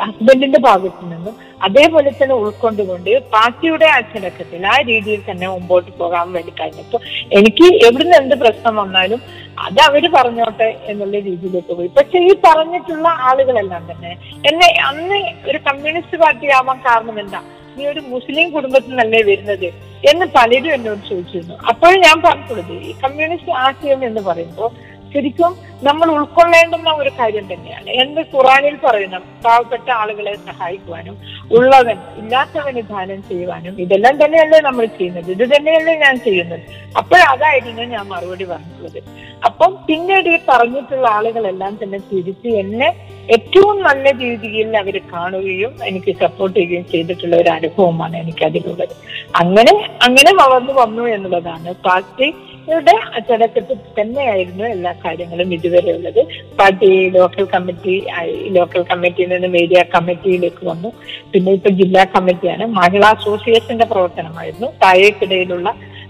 ഹസ്ബൻഡിന്റെ 0.06 0.60
ഭാഗത്തു 0.66 1.04
നിന്നും. 1.12 1.36
അതേപോലെ 1.68 2.10
തന്നെ 2.18 2.36
ഉൾക്കൊണ്ടുകൊണ്ട് 2.42 3.12
പാർട്ടിയുടെ 3.36 3.88
അച്ചടക്കത്തിൽ 3.98 4.66
ആ 4.74 4.76
രീതിയിൽ 4.90 5.22
തന്നെ 5.30 5.48
മുമ്പോട്ട് 5.54 5.92
പോകാൻ 6.02 6.28
വേണ്ടി 6.36 6.52
കഴിഞ്ഞപ്പോൾ 6.60 7.02
എനിക്ക് 7.40 7.68
എവിടുന്ന് 7.88 8.16
എന്ത് 8.22 8.36
പ്രശ്നം 8.44 8.76
വന്നാലും 8.82 9.22
അത് 9.66 9.80
അവർ 9.88 10.04
പറഞ്ഞോട്ടെ 10.18 10.70
എന്നുള്ള 10.92 11.16
രീതിയിലേക്ക് 11.30 11.74
പോയി. 11.80 11.90
പക്ഷെ 12.00 12.18
ഈ 12.30 12.34
പറഞ്ഞിട്ടുള്ള 12.48 13.08
ആളുകളെല്ലാം 13.30 13.86
തന്നെ 13.92 14.12
എന്നെ 14.52 14.70
അന്ന് 14.90 15.20
ഒരു 15.52 15.62
കമ്മ്യൂണിസ്റ്റ് 15.70 16.20
പാർട്ടി 16.24 16.50
ആവാൻ 16.60 16.80
കാരണം 16.90 17.18
എന്താ? 17.26 17.42
നീ 17.78 17.84
ഒരു 17.88 18.02
മുസ്ലിം 18.08 18.48
കുടുംബത്തിൽ 18.52 18.94
തന്നെ 19.02 19.20
വരുന്നത് 19.24 19.68
എന്ന് 20.04 20.26
പലരും 20.36 20.72
എന്നോട് 20.74 21.02
ചോദിച്ചിരുന്നു. 21.10 21.56
അപ്പോഴും 21.70 22.00
ഞാൻ 22.02 22.18
പറഞ്ഞിട്ടുള്ളത് 22.22 22.74
ഈ 22.88 22.94
കമ്മ്യൂണിസ്റ്റ് 23.04 23.54
ആശയം 23.64 24.02
എന്ന് 24.06 24.22
പറയുമ്പോൾ 24.22 24.70
ശരിക്കും 25.14 25.68
നമ്മൾ 25.84 26.12
ഉൾക്കൊള്ളേണ്ടുന്ന 26.12 26.90
ഒരു 26.92 27.10
കാര്യം 27.10 27.54
തന്നെയാണ്. 27.54 27.90
എന്ന് 27.90 28.22
ഖുറാനിൽ 28.22 28.76
പറയുന്ന 28.86 29.18
പാവപ്പെട്ട 29.18 29.90
ആളുകളെ 29.92 30.36
സഹായിക്കുവാനും 30.36 31.18
ഉള്ളവൻ 31.52 31.98
ഇല്ലാത്തവന് 32.18 32.82
ദാനം 32.82 33.24
ചെയ്യുവാനും 33.30 33.82
ഇതെല്ലാം 33.82 34.26
തന്നെയല്ലേ 34.26 34.60
നമ്മൾ 34.60 34.86
ചെയ്യുന്നത്. 34.86 35.32
ഇത് 35.32 35.56
തന്നെയല്ലേ 35.56 35.96
ഞാൻ 35.96 36.20
ചെയ്യുന്നത്. 36.20 36.60
അപ്പോഴതായിരുന്നു 36.98 37.82
ഞാൻ 37.82 38.08
മറുപടി 38.08 38.44
പറഞ്ഞിട്ടുള്ളത്. 38.44 39.00
അപ്പം 39.46 39.78
പിന്നീട് 39.88 40.30
ഈ 40.30 40.40
പറഞ്ഞിട്ടുള്ള 40.48 41.08
ആളുകളെല്ലാം 41.08 41.80
തന്നെ 41.84 42.00
തിരിച്ച് 42.12 42.48
എന്നെ 42.48 42.96
ഏറ്റവും 43.30 43.82
നല്ല 43.82 44.12
രീതിയിൽ 44.12 44.78
അവർ 44.78 45.02
കാണുകയും 45.14 45.72
എനിക്ക് 45.84 46.16
സപ്പോർട്ട് 46.20 46.60
ചെയ്യുകയും 46.60 46.86
ചെയ്തിട്ടുള്ള 46.92 47.36
ഒരു 47.36 47.50
അനുഭവമാണ് 47.50 48.18
എനിക്ക് 48.18 48.46
അതിലുള്ളത് 48.46 48.96
അങ്ങനെ 49.36 49.90
അങ്ങനെ 50.02 50.34
വളർന്നു 50.34 50.74
വന്നു 50.74 51.04
എന്നുള്ളതാണ്. 51.04 51.74
പാർട്ടിയുടെ 52.68 52.94
അച്ചടക്കത്തിൽ 53.18 53.78
തന്നെയായിരുന്നു 53.98 54.64
എല്ലാ 54.64 54.92
കാര്യങ്ങളും 55.06 55.54
ഇതുവരെ 55.54 55.92
ഉള്ളത്. 55.98 56.22
പാർട്ടി 56.60 57.10
ലോക്കൽ 57.10 57.46
കമ്മിറ്റി 57.54 57.94
ലോക്കൽ 58.58 58.82
കമ്മിറ്റിയിൽ 58.92 59.30
നിന്ന് 59.34 59.48
മീഡിയ 59.48 59.84
കമ്മിറ്റിയിലേക്ക് 59.96 60.64
വന്നു. 60.68 60.90
പിന്നെ 61.34 61.52
ഇപ്പൊ 61.58 61.70
ജില്ലാ 61.82 62.04
കമ്മിറ്റിയാണ്. 62.16 62.66
മഹിളാ 62.80 63.12
അസോസിയേഷന്റെ 63.18 63.86
പ്രവർത്തനമായിരുന്നു. 63.86 64.68
താഴേക്കിടയിലുള്ള 64.84 65.70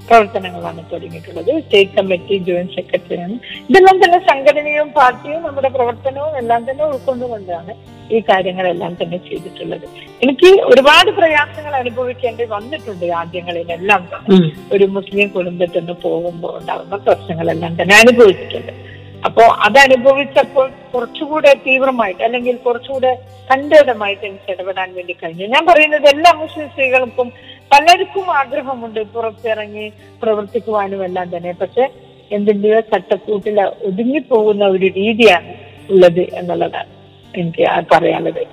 പ്രവർത്തനങ്ങളാണ് 0.09 0.81
തുടങ്ങിയിട്ടുള്ളത്. 0.91 1.51
സ്റ്റേറ്റ് 1.65 1.95
കമ്മിറ്റി 1.97 2.37
ജോയിന്റ് 2.47 2.75
സെക്രട്ടറിയാണ് 2.77 3.35
ഇതെല്ലാം 3.69 3.97
തന്നെ 4.03 4.19
സംഘടനയും 4.29 4.89
പാർട്ടിയും 4.97 5.41
നമ്മുടെ 5.47 5.71
പ്രവർത്തനവും 5.77 6.35
എല്ലാം 6.41 6.63
തന്നെ 6.69 6.83
ഉൾക്കൊണ്ടുകൊണ്ടാണ് 6.91 7.73
ഈ 8.15 8.19
കാര്യങ്ങളെല്ലാം 8.29 8.91
തന്നെ 9.01 9.17
ചെയ്തിട്ടുള്ളത്. 9.29 9.87
എനിക്ക് 10.23 10.49
ഒരുപാട് 10.71 11.09
പ്രയാസങ്ങൾ 11.19 11.73
അനുഭവിക്കേണ്ടി 11.81 12.45
വന്നിട്ടുണ്ട് 12.55 13.07
ആദ്യങ്ങളിലെല്ലാം 13.21 14.03
തന്നെ. 14.11 14.37
ഒരു 14.75 14.85
മുസ്ലിം 14.97 15.29
കുടുംബത്തിൽ 15.37 15.81
നിന്ന് 15.81 15.95
പോകുമ്പോൾ 16.05 16.53
ഉണ്ടാകുന്ന 16.59 16.97
പ്രശ്നങ്ങളെല്ലാം 17.07 17.73
തന്നെ 17.81 17.95
അനുഭവിച്ചിട്ടുണ്ട്. 18.03 18.73
അപ്പോ 19.27 19.43
അത് 19.65 19.77
അനുഭവിച്ചപ്പോൾ 19.83 20.65
കുറച്ചുകൂടെ 20.93 21.51
തീവ്രമായിട്ട് 21.65 22.23
അല്ലെങ്കിൽ 22.27 22.55
കുറച്ചുകൂടെ 22.65 23.11
കണ്ടിടമായിട്ട് 23.49 24.25
എനിക്ക് 24.29 24.49
ഇടപെടാൻ 24.53 24.89
വേണ്ടി 24.97 25.13
കഴിഞ്ഞു. 25.21 25.45
ഞാൻ 25.55 25.63
പറയുന്നത് 25.69 26.07
എല്ലാ 26.13 26.31
മുസ്ലിം 26.41 26.67
സ്ത്രീകൾക്കും 26.73 27.29
പലർക്കും 27.71 28.37
ആഗ്രഹമുണ്ട് 28.37 28.99
പുറത്തിറങ്ങി 28.99 29.93
പ്രവർത്തിക്കുവാനും 30.23 31.05
എല്ലാം 31.05 31.37
തന്നെ. 31.37 31.51
പക്ഷെ 31.51 31.89
എന്തിന്റെയോ 32.31 32.79
ചട്ടക്കൂട്ടിൽ 32.79 33.61
ഒതുങ്ങിപ്പോകുന്ന 33.61 34.65
ഒരു 34.65 34.85
രീതിയാണ് 34.85 35.53
ഉള്ളത് 35.89 36.19
എന്നുള്ളതാണ് 36.19 36.89
എനിക്ക് 37.39 37.95
പറയാനുള്ളത്. 37.95 38.43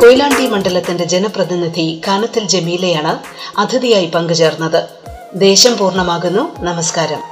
കൊയിലാണ്ടി 0.00 0.46
മണ്ഡലത്തിന്റെ 0.46 1.04
ജനപ്രതിനിധി 1.04 2.00
കാനത്തിൽ 2.06 2.44
ജമീലയാണ് 2.44 3.12
അതിഥിയായി 3.60 4.06
പങ്കുചേർന്നത്. 4.06 4.88
ദേശം 5.34 5.76
പൂർണമാകുന്നു. 5.76 6.64
നമസ്കാരം. 6.64 7.31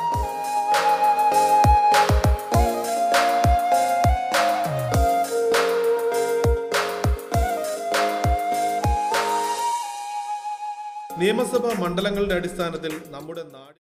മണ്ഡലങ്ങളുടെ 11.90 12.35
അടിസ്ഥാനത്തിൽ 12.35 12.92
നമ്മുടെ 13.11 13.42
നാട് 13.53 13.79